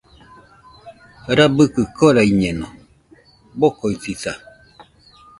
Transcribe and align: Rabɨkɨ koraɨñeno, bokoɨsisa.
Rabɨkɨ 1.37 1.81
koraɨñeno, 1.97 2.67
bokoɨsisa. 3.59 4.31